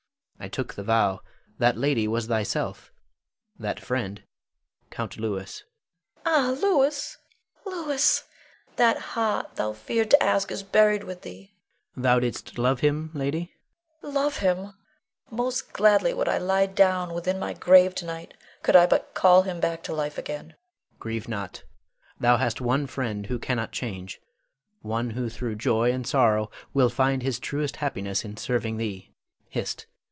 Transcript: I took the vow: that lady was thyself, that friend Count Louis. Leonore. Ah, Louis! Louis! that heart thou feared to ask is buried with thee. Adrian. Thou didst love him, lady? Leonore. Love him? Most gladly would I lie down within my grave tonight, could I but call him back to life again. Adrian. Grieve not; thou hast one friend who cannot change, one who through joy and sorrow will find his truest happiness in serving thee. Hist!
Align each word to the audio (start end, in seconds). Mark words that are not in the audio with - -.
I 0.43 0.47
took 0.47 0.73
the 0.73 0.81
vow: 0.81 1.21
that 1.59 1.77
lady 1.77 2.07
was 2.07 2.25
thyself, 2.25 2.91
that 3.59 3.79
friend 3.79 4.23
Count 4.89 5.19
Louis. 5.19 5.63
Leonore. 6.25 6.25
Ah, 6.25 6.57
Louis! 6.59 7.17
Louis! 7.63 8.23
that 8.75 8.97
heart 9.13 9.55
thou 9.57 9.73
feared 9.73 10.09
to 10.09 10.23
ask 10.23 10.49
is 10.49 10.63
buried 10.63 11.03
with 11.03 11.21
thee. 11.21 11.53
Adrian. 11.91 12.01
Thou 12.03 12.19
didst 12.21 12.57
love 12.57 12.79
him, 12.79 13.11
lady? 13.13 13.53
Leonore. 14.01 14.13
Love 14.23 14.37
him? 14.37 14.73
Most 15.29 15.73
gladly 15.73 16.11
would 16.11 16.27
I 16.27 16.39
lie 16.39 16.65
down 16.65 17.13
within 17.13 17.37
my 17.37 17.53
grave 17.53 17.93
tonight, 17.93 18.33
could 18.63 18.75
I 18.75 18.87
but 18.87 19.13
call 19.13 19.43
him 19.43 19.59
back 19.59 19.83
to 19.83 19.93
life 19.93 20.17
again. 20.17 20.45
Adrian. 20.45 20.55
Grieve 20.97 21.27
not; 21.29 21.63
thou 22.19 22.37
hast 22.37 22.59
one 22.59 22.87
friend 22.87 23.27
who 23.27 23.37
cannot 23.37 23.71
change, 23.73 24.19
one 24.81 25.11
who 25.11 25.29
through 25.29 25.53
joy 25.57 25.91
and 25.91 26.07
sorrow 26.07 26.49
will 26.73 26.89
find 26.89 27.21
his 27.21 27.37
truest 27.39 27.75
happiness 27.75 28.25
in 28.25 28.37
serving 28.37 28.77
thee. 28.77 29.11
Hist! 29.47 29.85